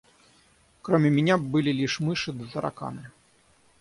Кроме 0.81 1.11
меня 1.11 1.37
были 1.37 1.69
лишь 1.71 1.99
мыши 1.99 2.33
да 2.33 2.45
тараканы. 2.51 3.11